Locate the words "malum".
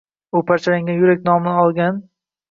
1.97-2.01